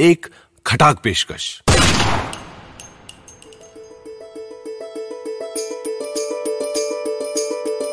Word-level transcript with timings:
एक 0.00 0.26
खटाक 0.66 1.00
पेशकश। 1.04 1.62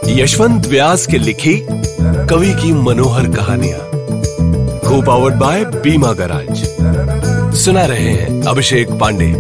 यशवंत 0.05 0.65
व्यास 0.65 1.07
के 1.07 1.17
लिखी 1.17 1.59
कवि 2.29 2.53
की 2.53 2.73
मनोहर 2.73 3.35
कहानियाँ। 3.35 3.79
को 4.79 5.01
पावर्ड 5.01 5.35
बाय 5.35 5.65
बीमा 5.65 6.13
गराज। 6.13 6.65
सुना 7.55 7.85
रहे 7.85 8.09
हैं 8.09 8.43
अभिषेक 8.43 8.87
पांडे। 8.91 9.35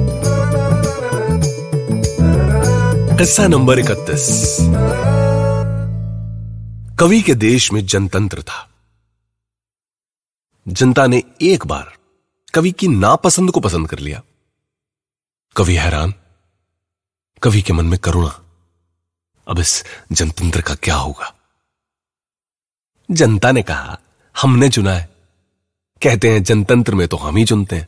किस्सा 3.17 3.47
नंबर 3.47 3.79
इकतीस। 3.79 4.57
कवि 6.99 7.21
के 7.21 7.33
देश 7.33 7.73
में 7.73 7.85
जनतंत्र 7.85 8.41
था। 8.41 8.69
जनता 10.67 11.07
ने 11.07 11.23
एक 11.41 11.67
बार 11.67 11.92
कवि 12.53 12.71
की 12.71 12.87
नापसंद 12.87 13.51
को 13.51 13.59
पसंद 13.59 13.89
कर 13.89 13.99
लिया। 13.99 14.21
कवि 15.55 15.75
हैरान, 15.75 16.13
कवि 17.43 17.61
के 17.61 17.73
मन 17.73 17.85
में 17.85 17.99
करुणा। 17.99 18.41
अब 19.47 19.59
इस 19.59 19.83
जनतंत्र 20.11 20.61
का 20.61 20.75
क्या 20.75 20.95
होगा? 20.95 21.35
जनता 23.11 23.51
ने 23.51 23.63
कहा, 23.63 23.99
हमने 24.41 24.69
चुना 24.69 24.93
है। 24.93 25.09
कहते 26.03 26.33
हैं, 26.33 26.43
जनतंत्र 26.43 26.95
में 26.95 27.07
तो 27.07 27.17
हम 27.17 27.37
ही 27.37 27.45
चुनते 27.45 27.75
हैं। 27.75 27.87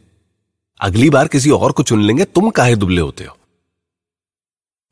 अगली 0.81 1.09
बार 1.09 1.27
किसी 1.27 1.49
और 1.49 1.71
को 1.71 1.83
चुन 1.83 2.01
लेंगे, 2.01 2.25
तुम 2.25 2.49
काहे 2.49 2.75
दुबले 2.75 3.01
होते 3.01 3.23
हो? 3.23 3.37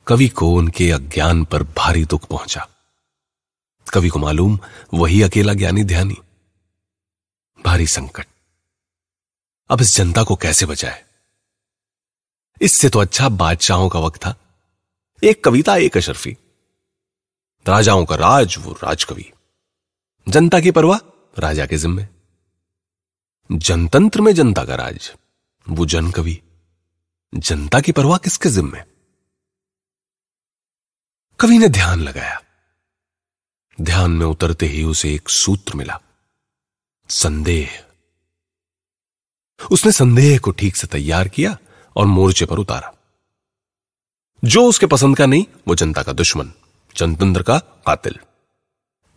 कवि 0.07 0.27
को 0.27 0.53
उनके 0.53 0.91
अज्ञान 0.91 1.45
पर 1.45 1.63
भारी 1.63 2.05
दुख 2.05 2.25
पहुँचा। 2.25 2.67
कवि 3.93 4.09
को 4.09 4.19
मालूम, 4.19 4.59
वही 4.93 5.21
अकेला 5.21 5.53
ज्ञानी 5.53 5.83
ध्यानी। 5.83 6.15
भारी 7.65 7.87
संकट। 7.87 8.27
अब 9.69 9.81
इस 9.81 9.95
जनता 9.95 10.23
को 10.23 10.35
कैसे 10.35 10.65
बचाए? 10.65 11.05
इससे 12.61 12.89
तो 12.89 12.99
अच्छा 12.99 13.29
बादशाहों 13.29 13.89
का 13.89 13.99
वक्त 13.99 14.19
था। 14.19 14.35
एक 15.23 15.43
कविता 15.43 15.75
एक 15.75 15.97
अशरफी। 15.97 16.37
राजाओं 17.67 18.05
का 18.05 18.15
राज, 18.15 18.55
वो 18.57 18.71
राजकवि। 18.71 19.31
जनता 20.29 20.59
की 20.59 20.71
परवाह, 20.71 20.97
राजा 21.39 21.65
के 21.65 21.77
जिम्मे। 21.77 22.07
जनतंत्र 23.51 24.21
में 24.21 24.35
जनता 24.35 24.65
का 24.65 24.75
राज, 24.75 25.13
वो 25.69 25.85
जन 25.85 26.11
कवि 26.11 26.41
जनता 27.35 27.79
की 27.79 27.91
परवाह 27.91 28.17
किसके 28.17 28.49
जिम्मे? 28.49 28.79
कवि 31.39 31.57
ने 31.57 31.67
ध्यान 31.67 31.99
लगाया। 31.99 32.41
ध्यान 33.81 34.11
में 34.11 34.25
उतरते 34.25 34.65
ही 34.65 34.83
उसे 34.83 35.15
एक 35.15 35.29
सूत्र 35.29 35.73
मिला। 35.73 36.01
संदेह। 37.09 37.92
उसने 39.71 39.91
संदेह 39.91 40.39
को 40.39 40.51
ठीक 40.51 40.75
से 40.75 40.87
तैयार 40.87 41.27
किया 41.27 41.57
और 41.95 42.05
मोर्चे 42.05 42.45
पर 42.45 42.57
उतारा। 42.57 42.93
जो 44.45 44.65
उसके 44.65 44.85
पसंद 44.85 45.17
का 45.17 45.25
नहीं, 45.25 45.45
वो 45.67 45.75
जनता 45.75 46.03
का 46.03 46.13
दुश्मन, 46.13 46.53
जनतंत्र 46.97 47.43
का 47.43 47.57
कातिल। 47.57 48.19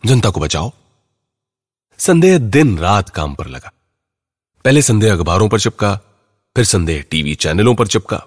जनता 0.05 0.29
को 0.29 0.39
बचाओ। 0.39 0.71
संदेह 1.99 2.37
दिन 2.37 2.77
रात 2.77 3.09
काम 3.09 3.35
पर 3.35 3.47
लगा। 3.47 3.71
पहले 4.65 4.81
संदेह 4.81 5.13
अखबारों 5.13 5.49
पर 5.49 5.59
चिपका, 5.59 5.95
फिर 6.55 6.65
संदेह 6.65 7.01
टीवी 7.01 7.35
चैनलों 7.35 7.75
पर 7.75 7.87
चिपका, 7.87 8.17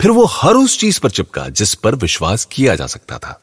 फिर 0.00 0.10
वो 0.10 0.24
हर 0.24 0.54
उस 0.54 0.80
चीज़ 0.80 1.00
पर 1.00 1.10
चिपका 1.10 1.48
जिस 1.48 1.74
पर 1.74 1.94
विश्वास 1.94 2.44
किया 2.44 2.74
जा 2.74 2.86
सकता 2.86 3.18
था। 3.18 3.42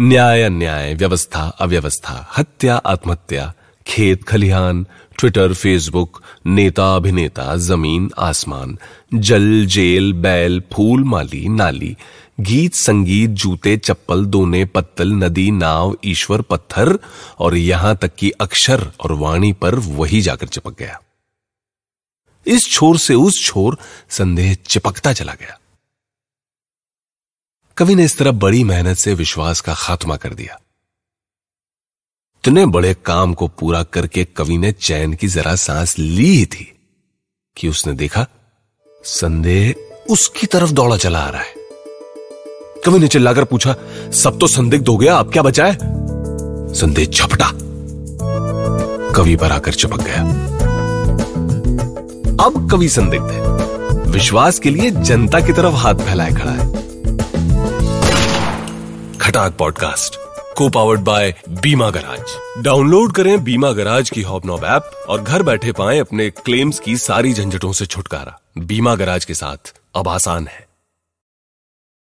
न्याय 0.00 0.42
अन्याय, 0.42 0.94
व्यवस्था 0.94 1.48
अव्यवस्था, 1.48 2.32
हत्या 2.36 2.76
आत्महत्या, 2.76 3.52
खेत 3.86 4.24
खलिहान 4.24 4.86
ट्विटर 5.18 5.54
फेसबुक 5.54 6.22
नेता 6.46 6.96
अभिनेता 6.96 7.56
ज़मीन 7.56 8.10
आसमान 8.18 8.78
जल 9.14 9.66
जेल 9.66 10.12
बैल 10.12 10.62
फूल 10.72 11.04
माली 11.04 11.48
नाली 11.48 11.96
गीत 12.40 12.74
संगीत 12.74 13.30
जूते 13.30 13.76
चप्पल 13.76 14.24
दोने 14.24 14.64
पत्तल 14.64 15.12
नदी 15.12 15.50
नाव 15.50 15.96
ईश्वर 16.04 16.40
पत्थर 16.40 16.98
और 17.38 17.56
यहाँ 17.56 17.96
तक 17.96 18.14
कि 18.14 18.30
अक्षर 18.30 18.92
और 19.00 19.12
वाणी 19.12 19.52
पर 19.52 19.74
वही 19.74 20.20
जाकर 20.20 20.46
चिपक 20.46 20.78
गया। 20.78 21.00
इस 22.46 22.70
छोर 22.70 22.98
से 22.98 23.14
उस 23.14 23.44
छोर 23.44 23.78
संदेह 24.10 24.54
चिपकता 24.54 25.12
चला 25.12 25.34
गया। 25.34 25.58
कवि 27.76 27.94
ने 27.94 28.04
इस 28.04 28.18
तरह 28.18 28.30
बड़ी 28.30 28.64
मेहनत 28.64 28.96
से 28.96 29.14
विश्वास 29.14 29.60
का 29.60 29.74
खात्मा 29.74 30.16
कर 30.16 30.34
दिया। 30.34 30.60
इतने 32.38 32.66
बड़े 32.66 32.96
काम 33.04 33.34
को 33.34 33.48
पूरा 33.48 33.82
करके 33.82 34.24
कवि 34.24 34.58
ने 34.58 34.72
चैन 34.72 35.12
की 35.12 35.28
जरा 35.28 35.54
सांस 35.54 35.98
ली 35.98 36.36
ही 36.36 36.46
थी 36.46 36.78
कि 37.56 37.68
उसने 37.68 37.92
देखा, 37.92 38.26
संदेह 39.04 39.74
उसकी 40.10 40.46
तरफ़ 40.46 40.70
दौड़ा 40.70 40.96
चला 40.96 41.18
आ 41.18 41.30
रहा 41.30 41.40
है। 41.40 41.54
कवि 42.84 42.98
ने 42.98 43.08
चिल्लाकर 43.08 43.44
पूछा, 43.44 43.76
सब 44.12 44.38
तो 44.38 44.46
संदिग्ध 44.46 44.88
हो 44.88 44.96
गया, 44.96 45.16
आप 45.16 45.30
क्या 45.32 45.42
बचाए? 45.42 45.78
संदेह 46.74 47.06
झपटा। 47.06 47.52
कवि 49.14 49.36
पर 49.36 49.52
आकर 49.52 49.74
चिपक 49.74 50.02
गया। 50.02 50.20
अब 52.44 52.68
कवि 52.70 52.88
संदिग्ध 52.88 53.30
है। 53.30 53.42
विश्वास 54.10 54.58
के 54.58 54.70
लिए 54.70 54.90
जनता 54.90 55.40
की 55.40 55.52
तरफ़ 55.52 55.74
हाथ 55.74 55.94
फैलाए 55.94 56.30
खड़ा 56.30 56.52
है। 56.52 56.72
Khatak 59.18 59.56
podcast. 59.56 60.27
Co 60.58 60.68
powered 60.68 61.00
by 61.00 61.34
Bima 61.48 61.90
garage 61.90 62.22
download 62.64 63.12
करें 63.12 63.44
बीमा 63.44 63.72
गराज 63.72 64.10
की 64.10 64.22
हॉबनॉब 64.22 64.64
ऐप 64.64 65.06
और 65.08 65.22
घर 65.22 65.42
बैठे 65.42 65.72
पाएँ 65.72 66.00
अपने 66.00 66.30
क्लेम्स 66.30 66.80
की 66.80 66.96
सारी 66.96 67.32
झंझटों 67.32 67.72
से 67.72 67.86
छुटकारा। 67.86 68.40
बीमा 68.58 68.94
गराज 68.94 69.24
के 69.24 69.34
साथ 69.34 69.74
अब 69.94 70.08
आसान 70.08 70.46
है। 70.46 70.67